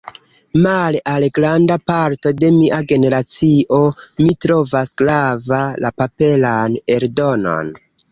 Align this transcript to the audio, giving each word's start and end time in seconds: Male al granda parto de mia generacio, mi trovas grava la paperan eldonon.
Male 0.61 0.99
al 1.09 1.25
granda 1.39 1.75
parto 1.89 2.31
de 2.43 2.49
mia 2.55 2.79
generacio, 2.91 3.79
mi 4.23 4.33
trovas 4.47 4.93
grava 5.03 5.61
la 5.85 5.93
paperan 6.03 6.79
eldonon. 6.97 7.71